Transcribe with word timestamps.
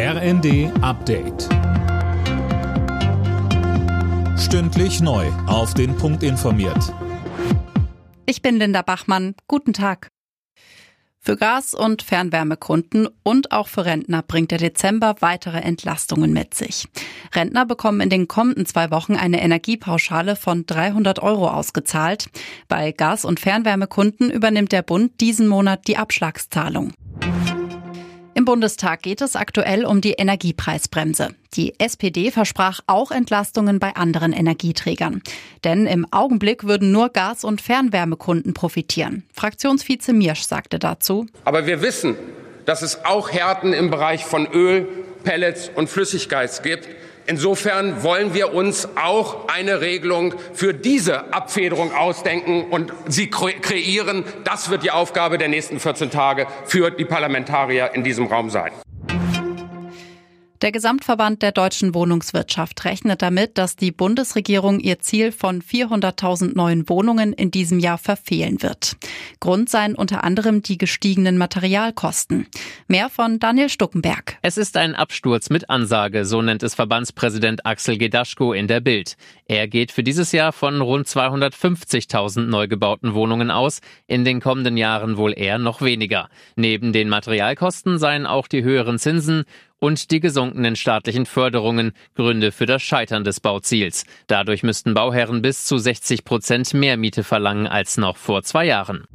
RND 0.00 0.70
Update. 0.80 1.48
Stündlich 4.38 5.00
neu. 5.00 5.26
Auf 5.48 5.74
den 5.74 5.96
Punkt 5.96 6.22
informiert. 6.22 6.94
Ich 8.24 8.40
bin 8.40 8.58
Linda 8.58 8.82
Bachmann. 8.82 9.34
Guten 9.48 9.72
Tag. 9.72 10.12
Für 11.18 11.36
Gas- 11.36 11.74
und 11.74 12.02
Fernwärmekunden 12.02 13.08
und 13.24 13.50
auch 13.50 13.66
für 13.66 13.86
Rentner 13.86 14.22
bringt 14.22 14.52
der 14.52 14.58
Dezember 14.58 15.16
weitere 15.18 15.58
Entlastungen 15.58 16.32
mit 16.32 16.54
sich. 16.54 16.86
Rentner 17.34 17.66
bekommen 17.66 18.00
in 18.00 18.08
den 18.08 18.28
kommenden 18.28 18.66
zwei 18.66 18.92
Wochen 18.92 19.16
eine 19.16 19.42
Energiepauschale 19.42 20.36
von 20.36 20.64
300 20.64 21.18
Euro 21.18 21.48
ausgezahlt. 21.48 22.30
Bei 22.68 22.92
Gas- 22.92 23.24
und 23.24 23.40
Fernwärmekunden 23.40 24.30
übernimmt 24.30 24.70
der 24.70 24.82
Bund 24.82 25.20
diesen 25.20 25.48
Monat 25.48 25.88
die 25.88 25.96
Abschlagszahlung. 25.96 26.92
Im 28.38 28.44
Bundestag 28.44 29.02
geht 29.02 29.20
es 29.20 29.34
aktuell 29.34 29.84
um 29.84 30.00
die 30.00 30.12
Energiepreisbremse. 30.12 31.34
Die 31.54 31.74
SPD 31.80 32.30
versprach 32.30 32.78
auch 32.86 33.10
Entlastungen 33.10 33.80
bei 33.80 33.96
anderen 33.96 34.32
Energieträgern. 34.32 35.22
Denn 35.64 35.88
im 35.88 36.06
Augenblick 36.12 36.62
würden 36.62 36.92
nur 36.92 37.08
Gas- 37.08 37.42
und 37.42 37.60
Fernwärmekunden 37.60 38.54
profitieren. 38.54 39.24
Fraktionsvize 39.32 40.12
Miersch 40.12 40.42
sagte 40.42 40.78
dazu. 40.78 41.26
Aber 41.44 41.66
wir 41.66 41.82
wissen, 41.82 42.14
dass 42.64 42.82
es 42.82 43.04
auch 43.04 43.32
Härten 43.32 43.72
im 43.72 43.90
Bereich 43.90 44.24
von 44.24 44.46
Öl, 44.46 44.86
Pellets 45.24 45.70
und 45.74 45.88
Flüssiggas 45.88 46.62
gibt. 46.62 46.88
Insofern 47.26 48.02
wollen 48.02 48.32
wir 48.32 48.54
uns 48.54 48.88
auch 48.96 49.48
eine 49.48 49.82
Regelung 49.82 50.34
für 50.54 50.72
diese 50.72 51.32
Abfederung 51.34 51.92
ausdenken 51.94 52.64
und 52.70 52.90
sie 53.06 53.28
kreieren. 53.28 54.24
Das 54.44 54.70
wird 54.70 54.82
die 54.82 54.90
Aufgabe 54.90 55.36
der 55.36 55.48
nächsten 55.48 55.78
14 55.78 56.10
Tage 56.10 56.46
für 56.64 56.90
die 56.90 57.04
Parlamentarier 57.04 57.90
in 57.92 58.02
diesem 58.02 58.28
Raum 58.28 58.48
sein. 58.48 58.72
Der 60.60 60.72
Gesamtverband 60.72 61.40
der 61.42 61.52
deutschen 61.52 61.94
Wohnungswirtschaft 61.94 62.84
rechnet 62.84 63.22
damit, 63.22 63.58
dass 63.58 63.76
die 63.76 63.92
Bundesregierung 63.92 64.80
ihr 64.80 64.98
Ziel 64.98 65.30
von 65.30 65.62
400.000 65.62 66.56
neuen 66.56 66.88
Wohnungen 66.88 67.32
in 67.32 67.52
diesem 67.52 67.78
Jahr 67.78 67.96
verfehlen 67.96 68.60
wird. 68.60 68.96
Grund 69.38 69.68
seien 69.68 69.94
unter 69.94 70.24
anderem 70.24 70.62
die 70.62 70.76
gestiegenen 70.76 71.38
Materialkosten. 71.38 72.48
Mehr 72.88 73.08
von 73.08 73.38
Daniel 73.38 73.68
Stuckenberg. 73.68 74.38
Es 74.42 74.58
ist 74.58 74.76
ein 74.76 74.96
Absturz 74.96 75.48
mit 75.48 75.70
Ansage, 75.70 76.24
so 76.24 76.42
nennt 76.42 76.64
es 76.64 76.74
Verbandspräsident 76.74 77.64
Axel 77.64 77.96
Gedaschko 77.96 78.52
in 78.52 78.66
der 78.66 78.80
Bild. 78.80 79.16
Er 79.46 79.68
geht 79.68 79.92
für 79.92 80.02
dieses 80.02 80.32
Jahr 80.32 80.52
von 80.52 80.80
rund 80.80 81.06
250.000 81.06 82.46
neu 82.46 82.66
gebauten 82.66 83.14
Wohnungen 83.14 83.52
aus, 83.52 83.80
in 84.08 84.24
den 84.24 84.40
kommenden 84.40 84.76
Jahren 84.76 85.18
wohl 85.18 85.38
eher 85.38 85.58
noch 85.58 85.82
weniger. 85.82 86.28
Neben 86.56 86.92
den 86.92 87.08
Materialkosten 87.08 87.98
seien 88.00 88.26
auch 88.26 88.48
die 88.48 88.64
höheren 88.64 88.98
Zinsen 88.98 89.44
und 89.78 90.10
die 90.10 90.20
gesunkenen 90.20 90.76
staatlichen 90.76 91.26
Förderungen 91.26 91.92
Gründe 92.14 92.52
für 92.52 92.66
das 92.66 92.82
Scheitern 92.82 93.24
des 93.24 93.40
Bauziels. 93.40 94.04
Dadurch 94.26 94.62
müssten 94.62 94.94
Bauherren 94.94 95.42
bis 95.42 95.64
zu 95.64 95.78
60 95.78 96.24
Prozent 96.24 96.74
mehr 96.74 96.96
Miete 96.96 97.24
verlangen 97.24 97.66
als 97.66 97.96
noch 97.96 98.16
vor 98.16 98.42
zwei 98.42 98.66
Jahren. 98.66 99.06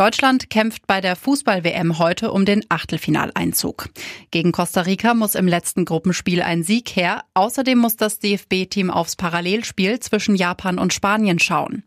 Deutschland 0.00 0.50
kämpft 0.50 0.86
bei 0.86 1.00
der 1.00 1.16
Fußball-WM 1.16 1.98
heute 1.98 2.32
um 2.32 2.44
den 2.44 2.64
Achtelfinaleinzug. 2.68 3.88
Gegen 4.30 4.52
Costa 4.52 4.82
Rica 4.82 5.14
muss 5.14 5.34
im 5.34 5.48
letzten 5.48 5.84
Gruppenspiel 5.84 6.42
ein 6.42 6.62
Sieg 6.62 6.96
her. 6.96 7.24
Außerdem 7.34 7.76
muss 7.76 7.96
das 7.96 8.18
DFB-Team 8.18 8.90
aufs 8.90 9.16
Parallelspiel 9.16 10.00
zwischen 10.00 10.36
Japan 10.36 10.78
und 10.78 10.94
Spanien 10.94 11.38
schauen. 11.38 11.82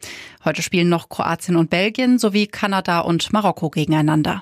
Heute 0.46 0.62
spielen 0.62 0.90
noch 0.90 1.10
Kroatien 1.10 1.56
und 1.56 1.70
Belgien 1.70 2.20
sowie 2.20 2.48
Kanada 2.48 3.00
und 3.00 3.34
Marokko 3.34 3.70
gegeneinander. 3.70 4.42